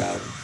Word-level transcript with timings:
out. 0.00 0.39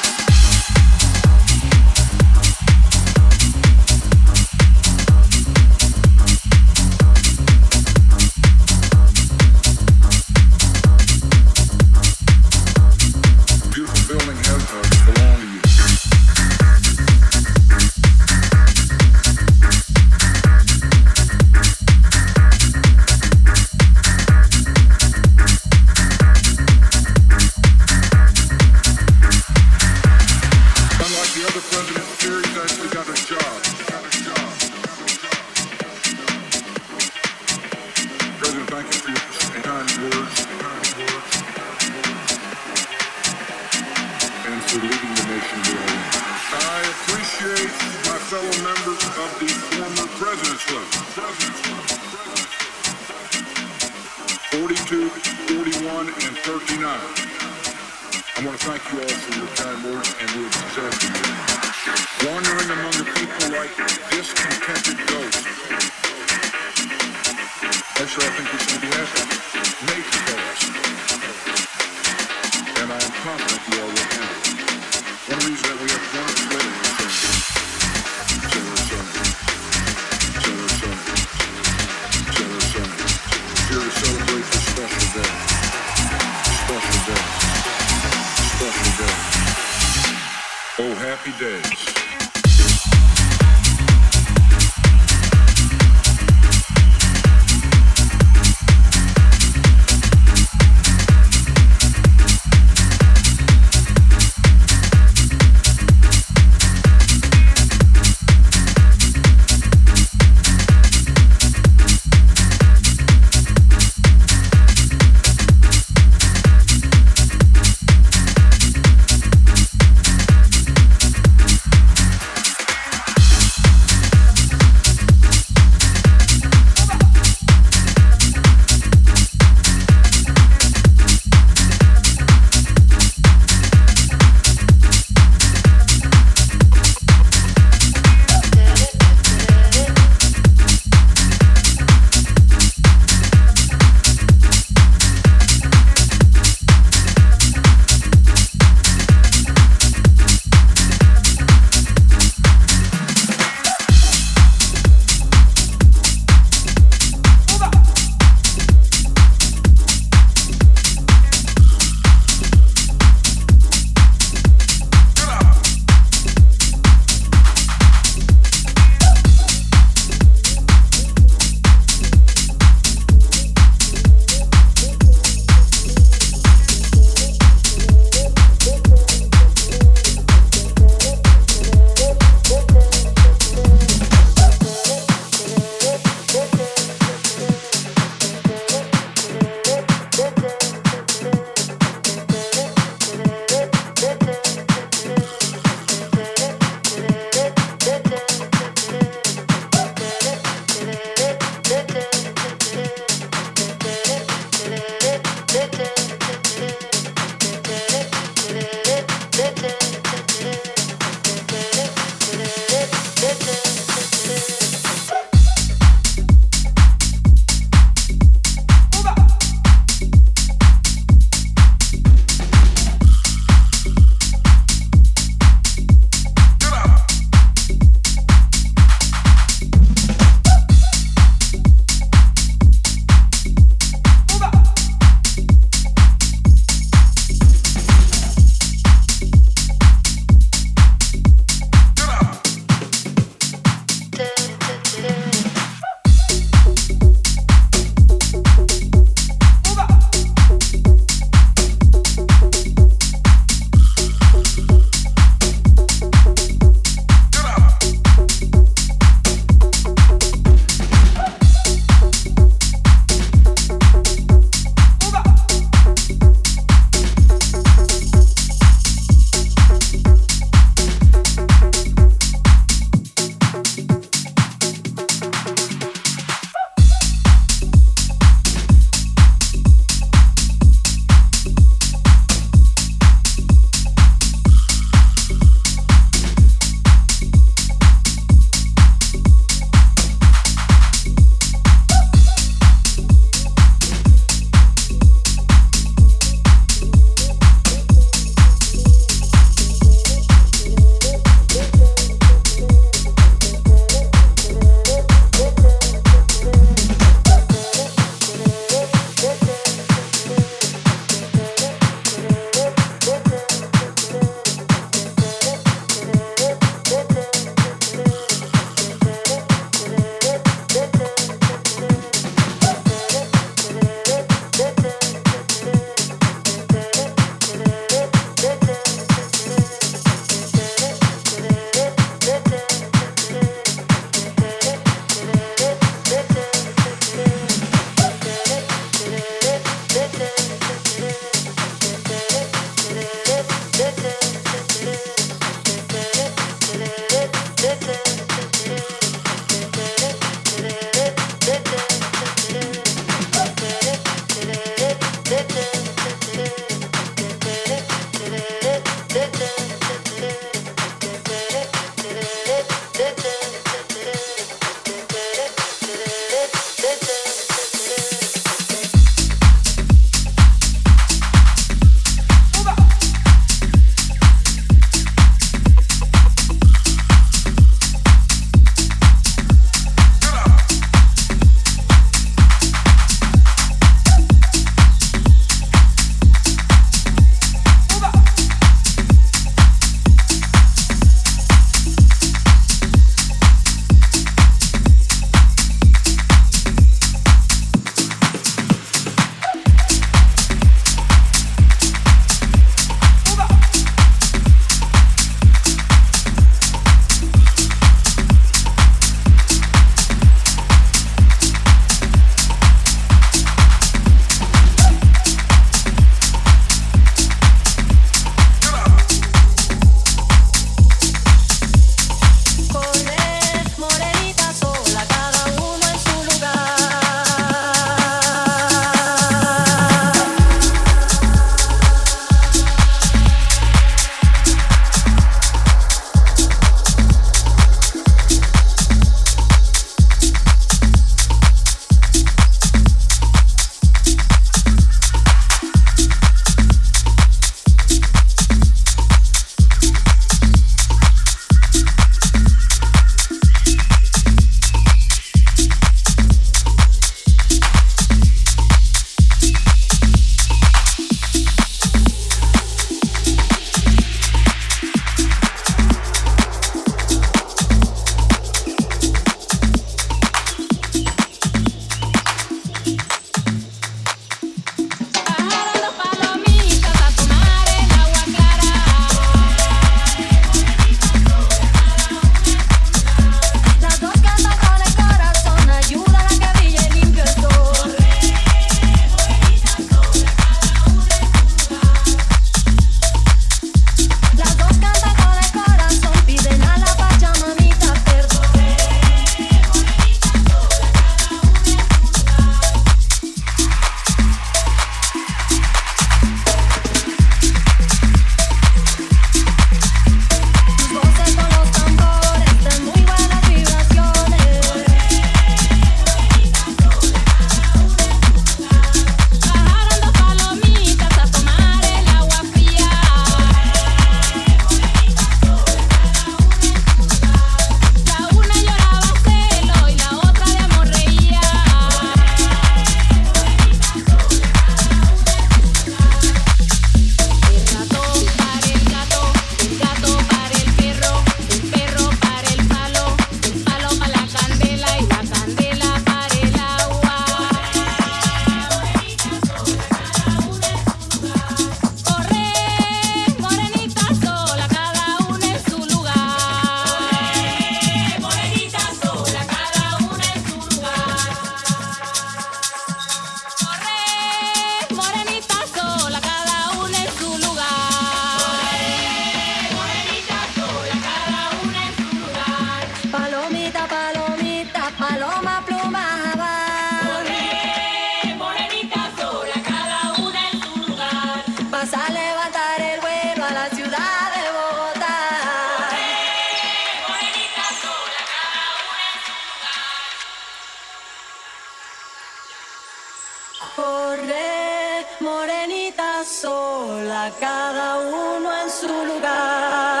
cada 597.29 597.99
uno 597.99 598.49
en 598.63 598.69
su 598.69 598.87
lugar. 598.87 600.00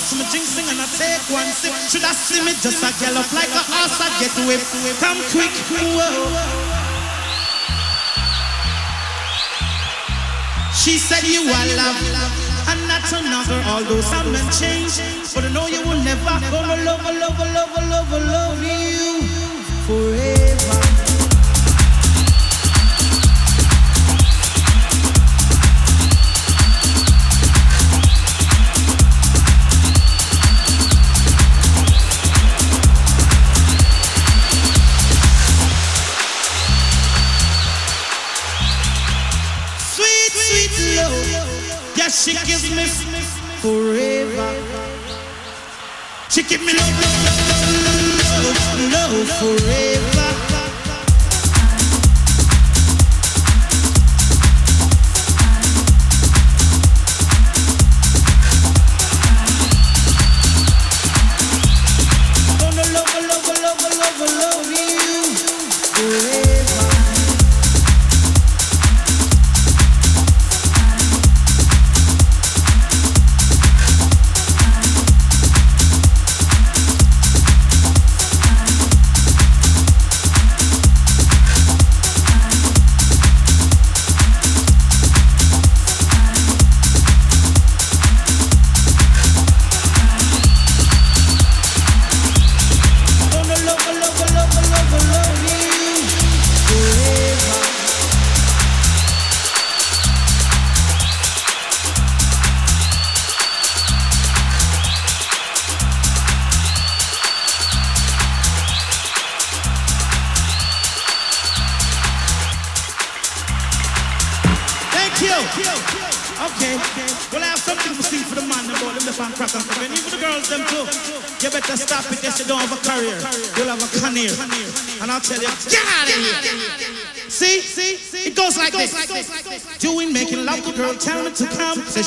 Jinxing 0.00 0.64
and 0.72 0.80
I 0.80 0.88
take 0.96 1.20
one 1.28 1.44
sip. 1.52 1.74
Should 1.92 2.04
I 2.04 2.12
see 2.12 2.40
me 2.40 2.52
just 2.64 2.80
a 2.80 2.88
gallop 2.96 3.28
like 3.36 3.52
a 3.52 3.60
horse 3.68 4.00
I 4.00 4.08
get 4.16 4.32
whipped? 4.48 4.72
Come 4.96 5.20
quick, 5.28 5.52
whoa. 5.68 6.80
She 10.72 10.96
said 10.96 11.22
you 11.28 11.42
are 11.44 11.66
love 11.76 12.00
and 12.72 12.80
not 12.88 13.12
another. 13.12 13.60
Although 13.68 14.00
some 14.00 14.32
men 14.32 14.48
change, 14.50 14.96
but 15.34 15.44
I 15.44 15.52
know 15.52 15.66
you 15.66 15.82
will 15.84 16.00
never 16.02 16.40
gonna 16.48 16.82
love, 16.82 17.04
love, 17.04 17.38
love, 17.38 17.80
love, 17.90 18.10
love 18.10 18.62
you 18.64 19.20
forever. 19.84 21.09
She 42.10 42.32
gives 42.32 42.68
me 42.70 42.84
forever. 43.62 44.50
She 46.28 46.42
give 46.42 46.60
me 46.60 46.72
love, 46.72 47.00
love, 47.00 47.30
love, 48.92 48.92
love 48.92 49.28
forever. 49.38 50.29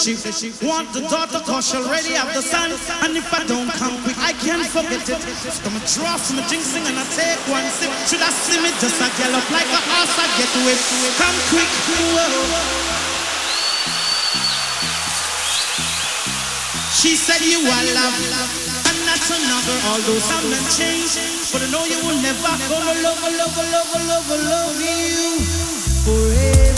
She 0.03 0.51
want 0.67 0.91
the 0.91 0.99
daughter 1.07 1.39
cause 1.47 1.71
she 1.71 1.79
already 1.79 2.11
have 2.19 2.27
the 2.35 2.43
son. 2.43 2.67
And 3.07 3.15
if 3.15 3.31
I 3.31 3.47
don't 3.47 3.71
come 3.71 3.95
quick, 4.03 4.19
I 4.19 4.35
can't 4.35 4.67
forget 4.67 4.99
it. 4.99 5.15
So 5.15 5.63
I'm 5.63 5.79
draw 5.95 6.19
some 6.19 6.43
jinxing 6.51 6.83
and 6.83 6.99
I 6.99 7.07
take 7.15 7.39
one 7.47 7.63
sip. 7.71 7.87
Should 8.11 8.19
I 8.19 8.27
see 8.27 8.59
me 8.59 8.67
just 8.83 8.99
a 8.99 9.07
gallop 9.15 9.47
like 9.47 9.71
a 9.71 9.79
horse 9.79 10.11
I 10.19 10.27
get 10.35 10.51
whipped? 10.67 10.83
Come 11.15 11.39
quick, 11.47 11.71
whoa. 12.11 12.83
She 16.91 17.15
said 17.15 17.39
you 17.39 17.63
are 17.63 17.85
love 17.95 18.17
and 18.83 18.99
not 19.07 19.23
another. 19.23 19.77
Although 19.87 20.19
some 20.19 20.51
men 20.51 20.63
change, 20.67 21.15
but 21.55 21.63
I 21.63 21.71
know 21.71 21.87
you 21.87 21.99
will 22.03 22.19
never 22.19 22.51
gonna 22.67 22.91
love, 23.07 23.23
love, 23.23 23.55
love, 23.55 23.87
love, 23.87 24.27
love, 24.27 24.51
love 24.51 24.75
you 24.83 25.39
forever. 26.03 26.72